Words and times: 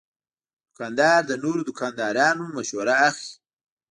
دوکاندار 0.67 1.21
د 1.29 1.31
نورو 1.43 1.61
دوکاندارانو 1.69 2.43
مشوره 2.55 2.95
اخلي. 3.09 3.33